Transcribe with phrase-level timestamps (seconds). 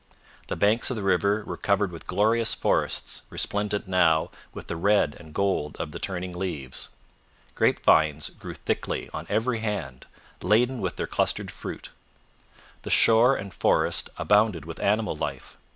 [0.47, 5.15] The banks of the river were covered with glorious forests resplendent now with the red
[5.19, 6.89] and gold of the turning leaves.
[7.53, 10.07] Grape vines grew thickly on every hand,
[10.41, 11.91] laden with their clustered fruit.
[12.81, 15.59] The shore and forest abounded with animal life.